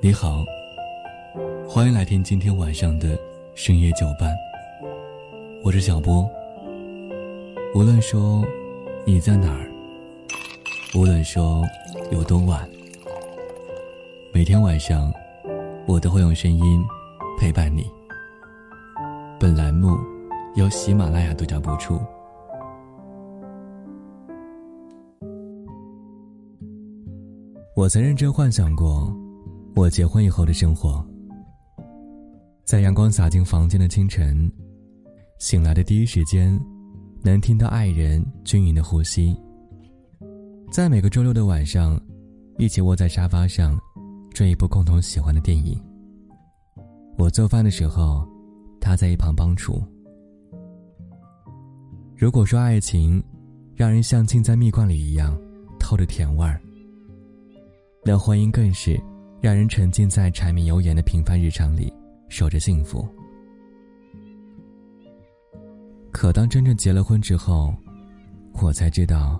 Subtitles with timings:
[0.00, 0.44] 你好，
[1.68, 3.18] 欢迎来听今天晚上的
[3.54, 4.32] 深夜酒伴。
[5.62, 6.28] 我是小波。
[7.74, 8.44] 无论说
[9.04, 9.68] 你在哪儿，
[10.94, 11.64] 无论说
[12.12, 12.68] 有多晚，
[14.32, 15.12] 每天晚上
[15.86, 16.84] 我都会用声音
[17.40, 17.90] 陪伴你。
[19.40, 19.96] 本栏目
[20.54, 22.00] 由喜马拉雅独家播出。
[27.76, 29.12] 我曾认真幻想过。
[29.74, 31.04] 我结婚以后的生活，
[32.64, 34.48] 在阳光洒进房间的清晨，
[35.40, 36.56] 醒来的第一时间，
[37.20, 39.36] 能听到爱人均匀的呼吸。
[40.70, 42.00] 在每个周六的晚上，
[42.58, 43.76] 一起窝在沙发上，
[44.30, 45.76] 追一部共同喜欢的电影。
[47.18, 48.24] 我做饭的时候，
[48.80, 49.82] 他在一旁帮厨。
[52.14, 53.20] 如果说爱情，
[53.74, 55.36] 让人像浸在蜜罐里一样，
[55.80, 56.60] 透着甜味儿，
[58.04, 59.00] 那婚姻更是。
[59.40, 61.92] 让人沉浸在柴米油盐的平凡日常里，
[62.30, 63.06] 守着幸福。
[66.10, 67.74] 可当真正结了婚之后，
[68.54, 69.38] 我才知道，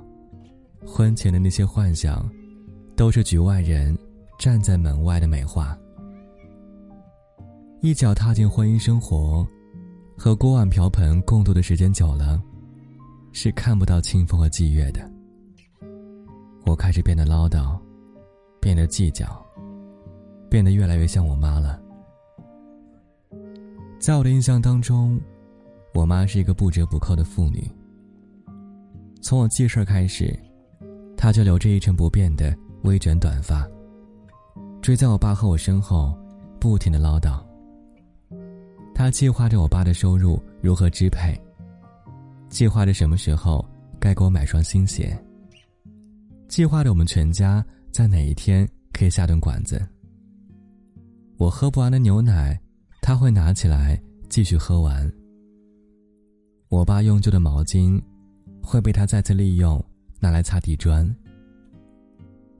[0.84, 2.30] 婚前的那些幻想，
[2.94, 3.96] 都是局外人
[4.38, 5.74] 站在门外的美化。
[7.80, 9.48] 一脚踏进婚姻生活，
[10.18, 12.42] 和锅碗瓢盆共度的时间久了，
[13.32, 15.00] 是看不到清风和霁月的。
[16.66, 17.80] 我开始变得唠叨，
[18.64, 19.26] 变得计较。
[20.48, 21.78] 变得越来越像我妈了。
[23.98, 25.20] 在我的印象当中，
[25.92, 27.70] 我妈是一个不折不扣的妇女。
[29.20, 30.34] 从我记事开始，
[31.14, 33.68] 她就留着一成不变的微卷短发，
[34.80, 36.16] 追在我爸和我身后，
[36.58, 37.42] 不停的唠叨。
[38.94, 41.38] 她计划着我爸的收入如何支配，
[42.48, 43.62] 计划着什么时候
[43.98, 45.18] 该给我买双新鞋，
[46.48, 47.62] 计划着我们全家
[47.94, 49.80] 在哪一天可以下顿馆子。
[51.36, 52.60] 我喝不完的牛奶，
[53.00, 53.96] 他会拿起来
[54.28, 55.08] 继续喝完。
[56.68, 58.02] 我爸用旧的毛巾，
[58.60, 59.80] 会被他再次利用，
[60.18, 61.08] 拿来擦地砖。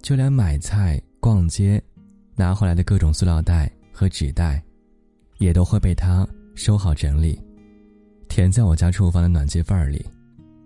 [0.00, 1.83] 就连买菜、逛街，
[2.37, 4.62] 拿回来的各种塑料袋和纸袋，
[5.39, 6.25] 也都会被他
[6.55, 7.37] 收好整理，
[8.28, 10.06] 填在我家厨房的暖气缝里、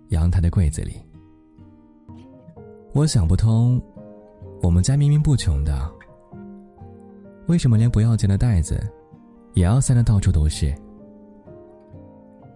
[0.09, 0.93] 阳台的柜子里。
[2.93, 3.81] 我想不通，
[4.61, 5.89] 我们家明明不穷的。
[7.47, 8.79] 为什么连不要钱的袋子，
[9.53, 10.73] 也要塞得到处都是？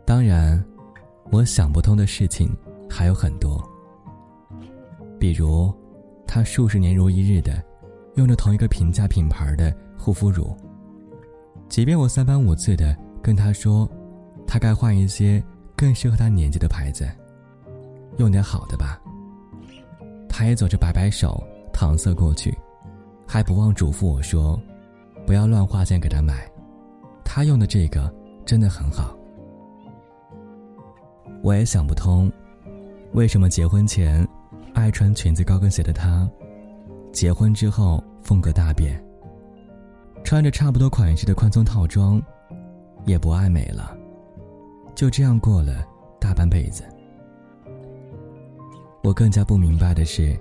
[0.05, 0.63] 当然，
[1.31, 2.55] 我想不通的事情
[2.89, 3.61] 还有很多。
[5.19, 5.73] 比如，
[6.27, 7.63] 他数十年如一日的
[8.15, 10.55] 用着同一个平价品牌的护肤乳，
[11.69, 13.89] 即便我三番五次的跟他说，
[14.45, 15.41] 他该换一些
[15.75, 17.09] 更适合他年纪的牌子，
[18.17, 19.01] 用点好的吧。
[20.27, 21.41] 他也总是摆摆手，
[21.73, 22.57] 搪塞过去，
[23.27, 24.57] 还不忘嘱咐我说。
[25.25, 26.51] 不要乱花钱给他买，
[27.23, 28.13] 他用的这个
[28.45, 29.17] 真的很好。
[31.41, 32.29] 我也想不通，
[33.13, 34.27] 为什么结婚前
[34.73, 36.29] 爱穿裙子高跟鞋的他，
[37.13, 39.01] 结婚之后风格大变，
[40.25, 42.21] 穿着差不多款式的宽松套装，
[43.05, 43.97] 也不爱美了，
[44.93, 45.85] 就这样过了
[46.19, 46.83] 大半辈子。
[49.03, 50.37] 我更加不明白的是，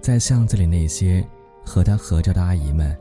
[0.00, 1.26] 在巷子里那些
[1.64, 2.96] 和他合照的阿姨们。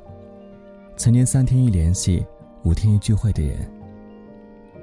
[0.97, 2.25] 曾经三天一联系，
[2.63, 3.59] 五天一聚会的人，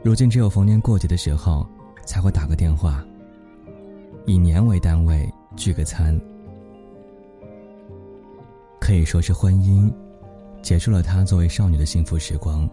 [0.02, 1.66] 如今只有逢年过节的时候
[2.06, 3.04] 才会打个电话。
[4.26, 6.18] 以年为单位聚个餐，
[8.80, 9.92] 可以说是婚姻
[10.62, 12.66] 结束了她作为少女的幸福时光，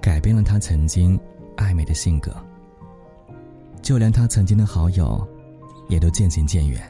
[0.00, 1.20] 改变了她曾经
[1.56, 2.34] 爱美的性格。
[3.82, 5.24] 就连她曾经的好友，
[5.88, 6.82] 也都渐行渐远。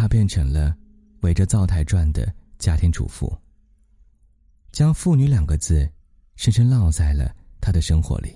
[0.00, 0.74] 她变成了
[1.20, 2.26] 围着灶台转的
[2.58, 3.30] 家庭主妇。
[4.72, 5.86] 将“妇女”两个字，
[6.36, 8.34] 深深烙在了他的生活里。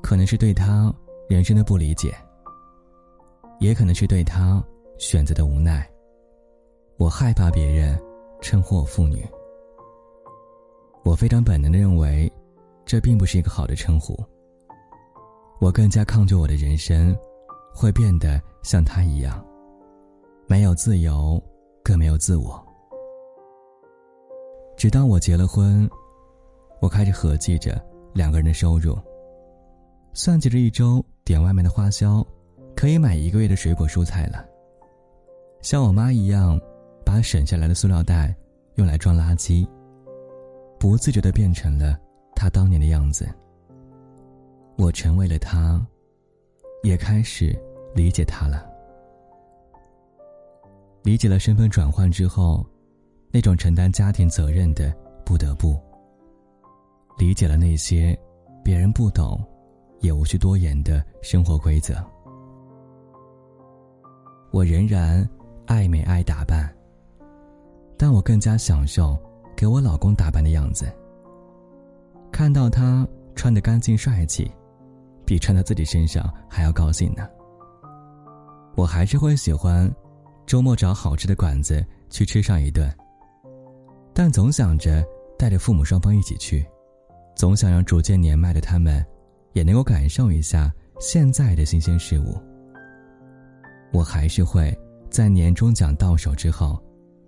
[0.00, 0.94] 可能是对他
[1.28, 2.14] 人生的不理解，
[3.58, 4.62] 也可能是对他
[4.98, 5.84] 选择的无奈。
[6.96, 8.00] 我害怕别人
[8.40, 9.26] 称呼我妇女，
[11.02, 12.32] 我非常本能的认为，
[12.86, 14.16] 这并不是一个好的称呼。
[15.58, 17.12] 我更加抗拒我的人生，
[17.74, 19.44] 会变得像他一样，
[20.52, 21.42] 没有自由，
[21.82, 22.62] 更没有自我。
[24.76, 25.88] 直到我结了婚，
[26.78, 27.82] 我开始合计着
[28.12, 28.94] 两个人的收入，
[30.12, 32.22] 算计着一周点外卖的花销，
[32.76, 34.44] 可以买一个月的水果蔬菜了。
[35.62, 36.60] 像我妈一样，
[37.02, 38.36] 把省下来的塑料袋
[38.74, 39.66] 用来装垃圾，
[40.78, 41.98] 不自觉的变成了
[42.36, 43.26] 她当年的样子。
[44.76, 45.80] 我成为了她，
[46.82, 47.58] 也开始
[47.94, 48.70] 理解她了。
[51.02, 52.64] 理解了身份转换之后，
[53.30, 54.94] 那种承担家庭责任的
[55.24, 55.76] 不得不。
[57.18, 58.18] 理解了那些
[58.64, 59.42] 别人不懂，
[60.00, 61.94] 也无需多言的生活规则。
[64.50, 65.28] 我仍然
[65.66, 66.72] 爱美爱打扮，
[67.96, 69.18] 但我更加享受
[69.56, 70.90] 给我老公打扮的样子。
[72.30, 74.50] 看到他穿得干净帅气，
[75.26, 77.28] 比穿在自己身上还要高兴呢。
[78.74, 79.90] 我还是会喜欢
[80.46, 82.92] 周末找好吃的馆子去吃上一顿，
[84.12, 85.04] 但总想着
[85.38, 86.66] 带着父母双方一起去。
[87.34, 89.04] 总想让逐渐年迈的他们，
[89.54, 92.36] 也能够感受一下现在的新鲜事物。
[93.90, 94.78] 我还是会
[95.08, 96.78] 在年终奖到手之后，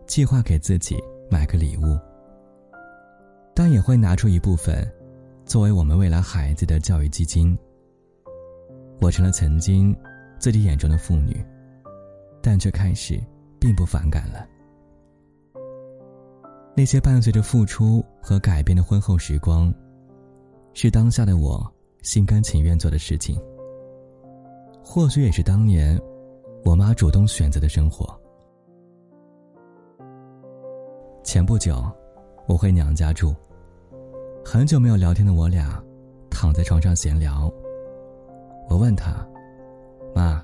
[0.06, 0.96] 计划给自己
[1.30, 1.98] 买个礼物，
[3.54, 4.86] 但也会拿出一部分，
[5.46, 7.56] 作为我们未来孩子的教育基金。
[9.00, 9.96] 我成了曾经
[10.38, 11.42] 自己眼中的妇女，
[12.44, 13.18] 但却开始
[13.58, 14.46] 并不反感了。
[16.76, 19.72] 那些伴随着付出和改变的婚后时光。
[20.74, 23.40] 是当下的我心甘情愿做的事情。
[24.82, 25.98] 或许也是当年
[26.64, 28.04] 我妈主动选择的生活。
[31.22, 31.82] 前不久，
[32.48, 33.32] 我回娘家住。
[34.44, 35.80] 很久没有聊天的我俩，
[36.28, 37.48] 躺在床上闲聊。
[38.68, 39.24] 我问她
[40.12, 40.42] ：“妈，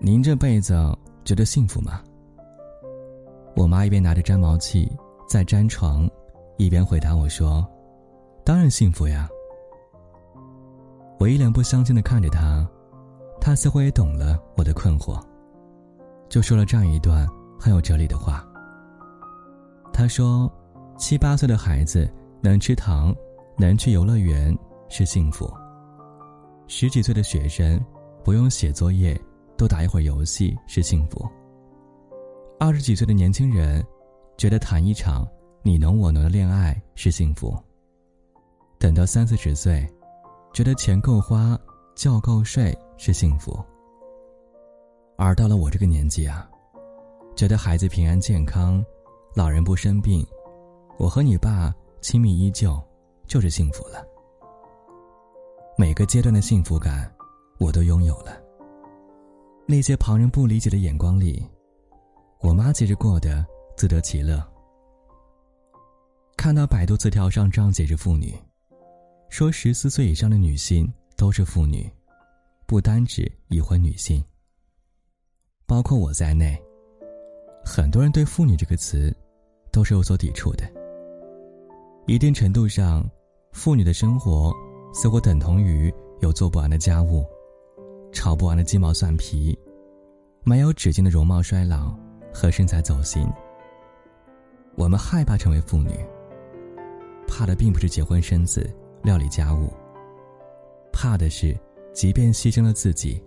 [0.00, 0.74] 您这辈子
[1.24, 2.02] 觉得幸福吗？”
[3.56, 4.90] 我妈一边拿着粘毛器
[5.28, 6.08] 在粘床，
[6.56, 7.66] 一边回答我说
[8.44, 9.28] ：“当然幸福呀。”
[11.18, 12.68] 我一脸不相信的看着他，
[13.40, 15.22] 他似乎也懂了我的困惑，
[16.28, 17.26] 就说了这样一段
[17.58, 18.44] 很有哲理的话。
[19.92, 20.52] 他说
[20.98, 22.12] ：“七八岁的孩子
[22.42, 23.14] 能吃糖，
[23.56, 24.54] 能去游乐园
[24.88, 25.46] 是幸福；
[26.66, 27.80] 十几岁的学生
[28.24, 29.18] 不用写作业，
[29.56, 31.26] 多打一会儿游戏是幸福；
[32.58, 33.84] 二十几岁的年轻人
[34.36, 35.26] 觉得谈一场
[35.62, 37.54] 你侬我侬的恋爱是幸福；
[38.78, 39.86] 等到三四十岁。”
[40.54, 41.58] 觉得钱够花，
[41.96, 43.58] 觉够睡是幸福。
[45.16, 46.48] 而到了我这个年纪啊，
[47.34, 48.80] 觉得孩子平安健康，
[49.34, 50.24] 老人不生病，
[50.96, 52.80] 我和你爸亲密依旧，
[53.26, 54.06] 就是幸福了。
[55.76, 57.12] 每个阶段的幸福感，
[57.58, 58.40] 我都拥有了。
[59.66, 61.42] 那些旁人不理解的眼光里，
[62.40, 63.44] 我妈其实过得
[63.76, 64.42] 自得其乐。
[66.36, 68.34] 看到百度词条上这样解释妇女。
[69.30, 71.90] 说十四岁以上的女性都是妇女，
[72.66, 74.22] 不单指已婚女性。
[75.66, 76.56] 包括我在内，
[77.64, 79.12] 很多人对“妇女”这个词
[79.72, 80.70] 都是有所抵触的。
[82.06, 83.04] 一定程度上，
[83.52, 84.52] 妇女的生活
[84.92, 87.24] 似乎等同于有做不完的家务，
[88.14, 89.58] 炒不完的鸡毛蒜皮，
[90.44, 91.94] 没有止境的容貌衰老
[92.32, 93.30] 和身材走形。
[94.76, 95.90] 我们害怕成为妇女，
[97.26, 98.72] 怕的并不是结婚生子。
[99.02, 99.70] 料理家务，
[100.90, 101.54] 怕的是，
[101.92, 103.22] 即便牺牲了自己，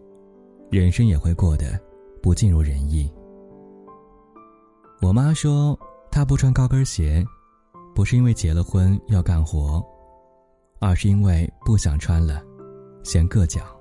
[0.72, 1.80] 人生也会过得
[2.20, 3.08] 不尽如人意。
[5.00, 5.78] 我妈说，
[6.10, 7.24] 她不穿高跟鞋，
[7.94, 9.86] 不是因为结了婚要干活，
[10.80, 12.42] 而是因为不想穿了，
[13.04, 13.77] 嫌硌脚。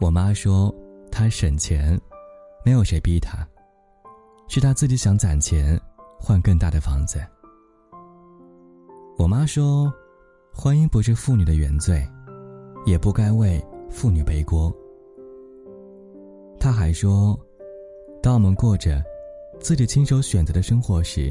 [0.00, 0.74] 我妈说，
[1.10, 2.00] 她省钱，
[2.64, 3.46] 没有谁逼她，
[4.48, 5.80] 是她自己想攒钱
[6.18, 7.20] 换更大的房子。
[9.18, 9.92] 我妈说。
[10.58, 12.02] 婚姻不是妇女的原罪，
[12.86, 14.74] 也不该为妇女背锅。
[16.58, 17.38] 她还说，
[18.22, 19.04] 当我们过着
[19.60, 21.30] 自己亲手选择的生活时，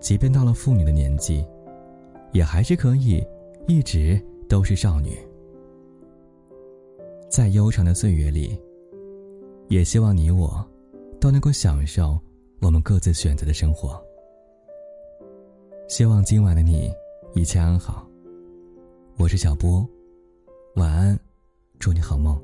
[0.00, 1.46] 即便到了妇女的年纪，
[2.32, 3.24] 也还是可以
[3.68, 5.16] 一直都是少女。
[7.34, 8.56] 在悠长的岁月里，
[9.66, 10.64] 也希望你我
[11.20, 12.16] 都能够享受
[12.60, 14.00] 我们各自选择的生活。
[15.88, 16.92] 希望今晚的你
[17.34, 18.08] 一切安好。
[19.16, 19.84] 我是小波，
[20.76, 21.18] 晚安，
[21.80, 22.40] 祝你好梦。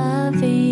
[0.00, 0.69] loving.